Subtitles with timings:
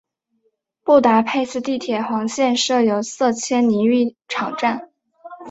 [0.83, 4.89] 布达佩斯地铁黄线设有塞切尼浴场站。